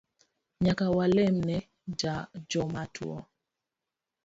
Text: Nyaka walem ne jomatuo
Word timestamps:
Nyaka 0.63 0.85
walem 0.97 1.35
ne 1.47 1.57
jomatuo 2.49 3.17